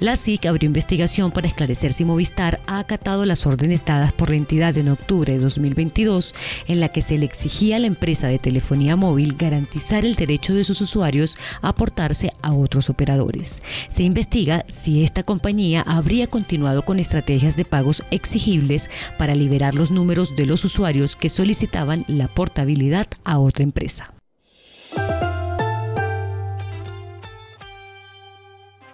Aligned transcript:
La 0.00 0.16
SIC 0.16 0.46
abrió 0.46 0.66
investigación 0.66 1.30
para 1.30 1.46
esclarecer 1.46 1.92
si 1.92 2.06
Movistar 2.06 2.62
ha 2.66 2.78
acatado 2.78 3.26
las 3.26 3.44
órdenes 3.44 3.84
dadas 3.84 4.14
por 4.14 4.30
la 4.30 4.36
entidad 4.36 4.74
en 4.78 4.88
octubre 4.88 5.34
de 5.34 5.38
2022 5.38 6.34
en 6.68 6.80
la 6.80 6.88
que 6.88 7.02
se 7.02 7.18
le 7.18 7.26
exigía 7.26 7.76
a 7.76 7.80
la 7.80 7.86
empresa 7.86 8.26
de 8.26 8.38
telefonía 8.38 8.96
móvil 8.96 9.36
garantizar 9.36 10.06
el 10.06 10.14
derecho 10.14 10.54
de 10.54 10.64
sus 10.64 10.80
usuarios 10.80 11.36
a 11.60 11.68
aportarse 11.68 12.32
a 12.40 12.54
otros 12.54 12.88
operadores. 12.88 13.60
Se 13.90 14.02
investiga 14.02 14.64
si 14.68 15.04
esta 15.04 15.22
compañía 15.22 15.82
habría 15.82 16.28
continuado 16.28 16.82
con 16.82 16.98
estrategias 16.98 17.54
de 17.56 17.66
pagos 17.66 18.02
exigibles 18.10 18.88
para 19.18 19.34
liberar 19.34 19.74
los 19.74 19.90
números 19.90 20.34
de 20.34 20.46
los 20.46 20.64
usuarios 20.64 21.14
que 21.14 21.28
solicitaban 21.28 22.06
la 22.08 22.28
portabilidad 22.28 23.06
a 23.22 23.38
otra 23.38 23.64
empresa. 23.64 24.14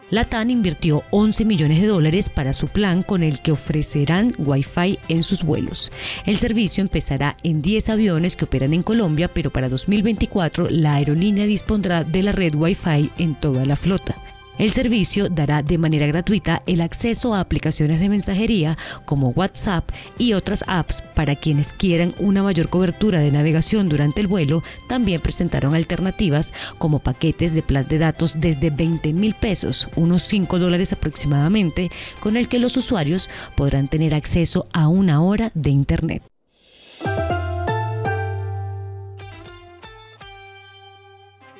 La 0.08 0.24
TAN 0.24 0.50
invirtió 0.50 1.02
11 1.10 1.44
millones 1.44 1.80
de 1.80 1.88
dólares 1.88 2.28
para 2.28 2.52
su 2.52 2.68
plan 2.68 3.02
con 3.02 3.24
el 3.24 3.40
que 3.40 3.50
ofrecerán 3.50 4.34
Wi-Fi 4.38 5.00
en 5.08 5.24
sus 5.24 5.42
vuelos. 5.42 5.90
El 6.26 6.36
servicio 6.36 6.80
empezará 6.80 7.36
en 7.42 7.60
10 7.60 7.88
aviones 7.88 8.36
que 8.36 8.44
operan 8.44 8.72
en 8.72 8.84
Colombia, 8.84 9.26
pero 9.26 9.50
para 9.50 9.68
2024 9.68 10.68
la 10.70 10.94
aerolínea 10.94 11.46
dispondrá 11.46 12.04
de 12.04 12.22
la 12.22 12.30
red 12.30 12.54
Wi-Fi 12.54 13.10
en 13.18 13.34
toda 13.34 13.66
la 13.66 13.74
flota. 13.74 14.16
El 14.58 14.70
servicio 14.70 15.28
dará 15.28 15.62
de 15.62 15.76
manera 15.76 16.06
gratuita 16.06 16.62
el 16.66 16.80
acceso 16.80 17.34
a 17.34 17.40
aplicaciones 17.40 18.00
de 18.00 18.08
mensajería 18.08 18.78
como 19.04 19.28
WhatsApp 19.28 19.90
y 20.16 20.32
otras 20.32 20.64
apps 20.66 21.02
para 21.14 21.36
quienes 21.36 21.74
quieran 21.74 22.14
una 22.18 22.42
mayor 22.42 22.70
cobertura 22.70 23.20
de 23.20 23.30
navegación 23.30 23.90
durante 23.90 24.22
el 24.22 24.28
vuelo. 24.28 24.62
También 24.88 25.20
presentaron 25.20 25.74
alternativas 25.74 26.54
como 26.78 27.00
paquetes 27.00 27.54
de 27.54 27.62
plan 27.62 27.86
de 27.86 27.98
datos 27.98 28.36
desde 28.40 28.70
20 28.70 29.12
mil 29.12 29.34
pesos, 29.34 29.88
unos 29.94 30.22
5 30.22 30.58
dólares 30.58 30.90
aproximadamente, 30.94 31.90
con 32.20 32.38
el 32.38 32.48
que 32.48 32.58
los 32.58 32.78
usuarios 32.78 33.28
podrán 33.56 33.88
tener 33.88 34.14
acceso 34.14 34.68
a 34.72 34.88
una 34.88 35.22
hora 35.22 35.50
de 35.54 35.68
Internet. 35.68 36.22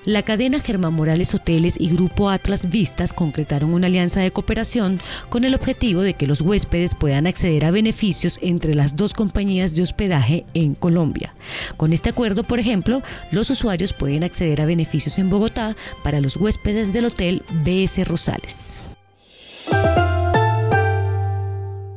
La 0.06 0.22
cadena 0.22 0.60
Germán 0.60 0.94
Morales 0.94 1.34
Hoteles 1.34 1.74
y 1.80 1.88
Grupo 1.88 2.30
Atlas 2.30 2.70
Vistas 2.70 3.12
concretaron 3.12 3.74
una 3.74 3.88
alianza 3.88 4.20
de 4.20 4.30
cooperación 4.30 5.00
con 5.30 5.42
el 5.42 5.52
objetivo 5.52 6.00
de 6.00 6.14
que 6.14 6.28
los 6.28 6.42
huéspedes 6.42 6.94
puedan 6.94 7.26
acceder 7.26 7.64
a 7.64 7.72
beneficios 7.72 8.38
entre 8.40 8.76
las 8.76 8.94
dos 8.94 9.14
compañías 9.14 9.74
de 9.74 9.82
hospedaje 9.82 10.46
en 10.54 10.76
Colombia. 10.76 11.34
Con 11.76 11.92
este 11.92 12.10
acuerdo, 12.10 12.44
por 12.44 12.60
ejemplo, 12.60 13.02
los 13.32 13.50
usuarios 13.50 13.92
pueden 13.92 14.22
acceder 14.22 14.60
a 14.60 14.66
beneficios 14.66 15.18
en 15.18 15.28
Bogotá 15.28 15.74
para 16.04 16.20
los 16.20 16.36
huéspedes 16.36 16.92
del 16.92 17.06
hotel 17.06 17.42
BS 17.64 18.06
Rosales. 18.06 18.84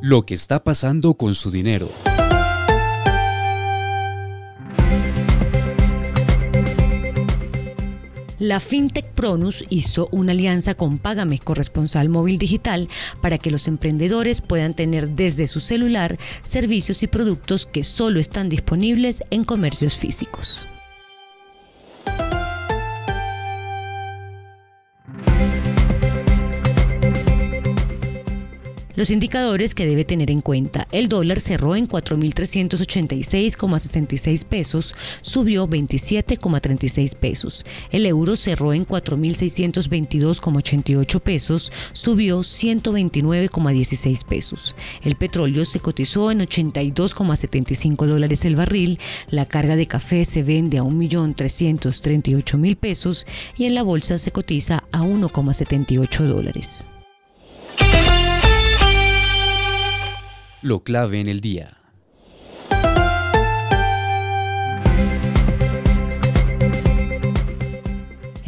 Lo 0.01 0.25
que 0.25 0.33
está 0.33 0.63
pasando 0.63 1.13
con 1.13 1.35
su 1.35 1.51
dinero. 1.51 1.91
La 8.39 8.61
FinTech 8.61 9.05
Pronus 9.15 9.65
hizo 9.67 10.07
una 10.13 10.31
alianza 10.31 10.73
con 10.73 10.97
Págame 10.97 11.39
Corresponsal 11.39 12.07
Móvil 12.07 12.37
Digital 12.37 12.87
para 13.21 13.37
que 13.37 13.51
los 13.51 13.67
emprendedores 13.67 14.39
puedan 14.39 14.73
tener 14.73 15.09
desde 15.09 15.45
su 15.45 15.59
celular 15.59 16.17
servicios 16.41 17.03
y 17.03 17.07
productos 17.07 17.65
que 17.65 17.83
solo 17.83 18.21
están 18.21 18.47
disponibles 18.47 19.25
en 19.29 19.43
comercios 19.43 19.97
físicos. 19.97 20.69
Los 28.99 29.09
indicadores 29.11 29.75
que 29.75 29.85
debe 29.85 30.03
tener 30.03 30.29
en 30.29 30.41
cuenta. 30.41 30.85
El 30.91 31.07
dólar 31.07 31.39
cerró 31.39 31.77
en 31.77 31.87
4.386,66 31.87 34.43
pesos, 34.43 34.93
subió 35.21 35.69
27,36 35.69 37.15
pesos. 37.15 37.63
El 37.91 38.05
euro 38.05 38.35
cerró 38.35 38.73
en 38.73 38.85
4.622,88 38.85 41.21
pesos, 41.21 41.71
subió 41.93 42.39
129,16 42.39 44.25
pesos. 44.25 44.75
El 45.01 45.15
petróleo 45.15 45.63
se 45.63 45.79
cotizó 45.79 46.29
en 46.29 46.41
82,75 46.41 48.05
dólares 48.05 48.43
el 48.43 48.57
barril. 48.57 48.99
La 49.29 49.45
carga 49.45 49.77
de 49.77 49.85
café 49.85 50.25
se 50.25 50.43
vende 50.43 50.77
a 50.77 50.83
1.338.000 50.83 52.75
pesos 52.75 53.25
y 53.55 53.63
en 53.63 53.75
la 53.75 53.83
bolsa 53.83 54.17
se 54.17 54.31
cotiza 54.31 54.83
a 54.91 55.03
1,78 55.03 56.27
dólares. 56.27 56.89
Lo 60.61 60.83
clave 60.83 61.21
en 61.21 61.29
el 61.29 61.39
día. 61.39 61.78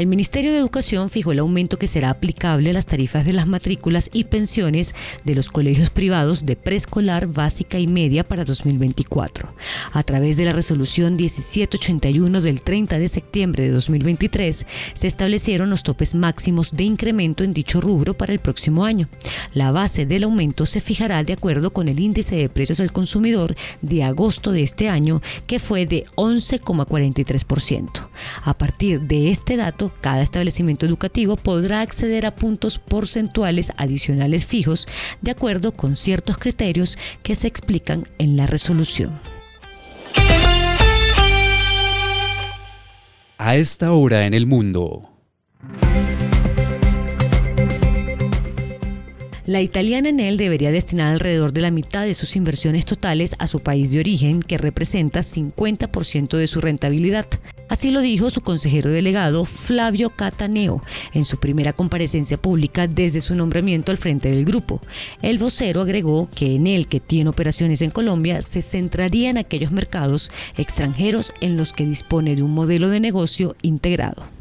El 0.01 0.07
Ministerio 0.07 0.51
de 0.51 0.57
Educación 0.57 1.11
fijó 1.11 1.31
el 1.31 1.37
aumento 1.37 1.77
que 1.77 1.85
será 1.85 2.09
aplicable 2.09 2.71
a 2.71 2.73
las 2.73 2.87
tarifas 2.87 3.23
de 3.23 3.33
las 3.33 3.45
matrículas 3.45 4.09
y 4.11 4.23
pensiones 4.23 4.95
de 5.25 5.35
los 5.35 5.51
colegios 5.51 5.91
privados 5.91 6.43
de 6.43 6.55
preescolar, 6.55 7.27
básica 7.27 7.77
y 7.77 7.85
media 7.85 8.23
para 8.23 8.43
2024. 8.43 9.53
A 9.93 10.01
través 10.01 10.37
de 10.37 10.45
la 10.45 10.53
resolución 10.53 11.17
1781 11.17 12.41
del 12.41 12.63
30 12.63 12.97
de 12.97 13.09
septiembre 13.09 13.65
de 13.65 13.69
2023, 13.69 14.65
se 14.95 15.05
establecieron 15.05 15.69
los 15.69 15.83
topes 15.83 16.15
máximos 16.15 16.71
de 16.71 16.85
incremento 16.85 17.43
en 17.43 17.53
dicho 17.53 17.79
rubro 17.79 18.15
para 18.15 18.33
el 18.33 18.39
próximo 18.39 18.85
año. 18.85 19.07
La 19.53 19.71
base 19.71 20.07
del 20.07 20.23
aumento 20.23 20.65
se 20.65 20.79
fijará 20.79 21.23
de 21.23 21.33
acuerdo 21.33 21.73
con 21.73 21.89
el 21.89 21.99
índice 21.99 22.37
de 22.37 22.49
precios 22.49 22.79
al 22.79 22.91
consumidor 22.91 23.55
de 23.83 24.03
agosto 24.03 24.51
de 24.51 24.63
este 24.63 24.89
año, 24.89 25.21
que 25.45 25.59
fue 25.59 25.85
de 25.85 26.05
11,43%. 26.15 28.09
A 28.43 28.57
partir 28.57 29.01
de 29.01 29.29
este 29.29 29.57
dato, 29.57 29.90
cada 29.99 30.21
establecimiento 30.21 30.85
educativo 30.85 31.35
podrá 31.35 31.81
acceder 31.81 32.25
a 32.25 32.35
puntos 32.35 32.79
porcentuales 32.79 33.73
adicionales 33.77 34.45
fijos 34.45 34.87
de 35.21 35.31
acuerdo 35.31 35.73
con 35.73 35.95
ciertos 35.95 36.37
criterios 36.37 36.97
que 37.23 37.35
se 37.35 37.47
explican 37.47 38.05
en 38.17 38.37
la 38.37 38.47
resolución. 38.47 39.19
A 43.37 43.55
esta 43.55 43.91
hora 43.91 44.25
en 44.27 44.33
el 44.33 44.45
mundo. 44.45 45.10
La 49.47 49.59
italiana 49.61 50.09
Enel 50.09 50.37
debería 50.37 50.71
destinar 50.71 51.07
alrededor 51.07 51.51
de 51.51 51.61
la 51.61 51.71
mitad 51.71 52.05
de 52.05 52.13
sus 52.13 52.35
inversiones 52.35 52.85
totales 52.85 53.35
a 53.39 53.47
su 53.47 53.59
país 53.59 53.91
de 53.91 53.99
origen, 53.99 54.43
que 54.43 54.59
representa 54.59 55.21
50% 55.21 56.37
de 56.37 56.45
su 56.45 56.61
rentabilidad. 56.61 57.25
Así 57.67 57.89
lo 57.89 58.01
dijo 58.01 58.29
su 58.29 58.41
consejero 58.41 58.91
delegado 58.91 59.45
Flavio 59.45 60.11
Cataneo 60.11 60.83
en 61.13 61.25
su 61.25 61.39
primera 61.39 61.73
comparecencia 61.73 62.37
pública 62.37 62.85
desde 62.85 63.21
su 63.21 63.33
nombramiento 63.33 63.91
al 63.91 63.97
frente 63.97 64.29
del 64.29 64.45
grupo. 64.45 64.79
El 65.23 65.39
vocero 65.39 65.81
agregó 65.81 66.29
que 66.35 66.55
Enel, 66.55 66.87
que 66.87 66.99
tiene 66.99 67.29
operaciones 67.29 67.81
en 67.81 67.89
Colombia, 67.89 68.43
se 68.43 68.61
centraría 68.61 69.31
en 69.31 69.37
aquellos 69.37 69.71
mercados 69.71 70.31
extranjeros 70.57 71.33
en 71.41 71.57
los 71.57 71.73
que 71.73 71.85
dispone 71.85 72.35
de 72.35 72.43
un 72.43 72.51
modelo 72.51 72.89
de 72.89 72.99
negocio 72.99 73.55
integrado. 73.63 74.40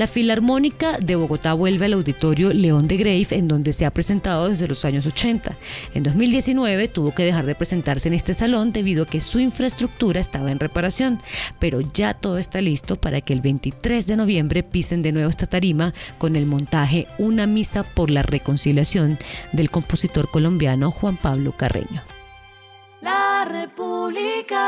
La 0.00 0.06
Filarmónica 0.06 0.96
de 0.96 1.14
Bogotá 1.14 1.52
vuelve 1.52 1.84
al 1.84 1.92
auditorio 1.92 2.54
León 2.54 2.88
de 2.88 2.96
Grave, 2.96 3.26
en 3.32 3.48
donde 3.48 3.74
se 3.74 3.84
ha 3.84 3.90
presentado 3.90 4.48
desde 4.48 4.66
los 4.66 4.86
años 4.86 5.04
80. 5.04 5.58
En 5.92 6.02
2019 6.02 6.88
tuvo 6.88 7.14
que 7.14 7.22
dejar 7.22 7.44
de 7.44 7.54
presentarse 7.54 8.08
en 8.08 8.14
este 8.14 8.32
salón 8.32 8.72
debido 8.72 9.02
a 9.02 9.06
que 9.06 9.20
su 9.20 9.40
infraestructura 9.40 10.18
estaba 10.18 10.50
en 10.50 10.58
reparación, 10.58 11.20
pero 11.58 11.82
ya 11.82 12.14
todo 12.14 12.38
está 12.38 12.62
listo 12.62 12.96
para 12.96 13.20
que 13.20 13.34
el 13.34 13.42
23 13.42 14.06
de 14.06 14.16
noviembre 14.16 14.62
pisen 14.62 15.02
de 15.02 15.12
nuevo 15.12 15.28
esta 15.28 15.44
tarima 15.44 15.92
con 16.16 16.34
el 16.34 16.46
montaje 16.46 17.06
Una 17.18 17.46
misa 17.46 17.82
por 17.82 18.08
la 18.08 18.22
reconciliación 18.22 19.18
del 19.52 19.70
compositor 19.70 20.30
colombiano 20.30 20.90
Juan 20.92 21.18
Pablo 21.18 21.52
Carreño. 21.54 22.02
La 23.02 23.44
República. 23.44 24.60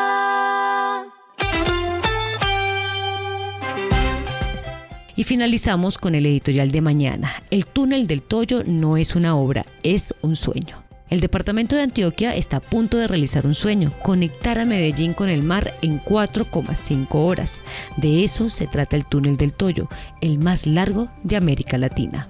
Y 5.16 5.24
finalizamos 5.24 5.98
con 5.98 6.14
el 6.14 6.26
editorial 6.26 6.70
de 6.70 6.80
mañana. 6.80 7.42
El 7.50 7.66
túnel 7.66 8.06
del 8.06 8.22
Toyo 8.22 8.64
no 8.64 8.96
es 8.96 9.14
una 9.14 9.36
obra, 9.36 9.64
es 9.82 10.14
un 10.22 10.36
sueño. 10.36 10.82
El 11.10 11.20
departamento 11.20 11.76
de 11.76 11.82
Antioquia 11.82 12.34
está 12.34 12.56
a 12.56 12.60
punto 12.60 12.96
de 12.96 13.06
realizar 13.06 13.46
un 13.46 13.52
sueño, 13.52 13.92
conectar 14.02 14.58
a 14.58 14.64
Medellín 14.64 15.12
con 15.12 15.28
el 15.28 15.42
mar 15.42 15.74
en 15.82 16.00
4,5 16.00 17.06
horas. 17.12 17.60
De 17.98 18.24
eso 18.24 18.48
se 18.48 18.66
trata 18.66 18.96
el 18.96 19.04
túnel 19.04 19.36
del 19.36 19.52
Toyo, 19.52 19.90
el 20.22 20.38
más 20.38 20.66
largo 20.66 21.10
de 21.22 21.36
América 21.36 21.76
Latina. 21.76 22.26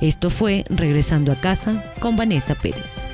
Esto 0.00 0.30
fue 0.30 0.64
Regresando 0.68 1.30
a 1.30 1.36
casa 1.36 1.84
con 2.00 2.16
Vanessa 2.16 2.56
Pérez. 2.56 3.06